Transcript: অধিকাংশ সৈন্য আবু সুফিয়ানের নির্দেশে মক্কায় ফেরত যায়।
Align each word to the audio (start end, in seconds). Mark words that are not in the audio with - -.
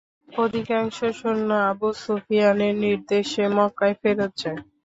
অধিকাংশ 0.37 0.97
সৈন্য 1.19 1.49
আবু 1.69 1.89
সুফিয়ানের 1.97 2.73
নির্দেশে 2.83 3.43
মক্কায় 3.57 3.95
ফেরত 4.01 4.31
যায়। 4.41 4.59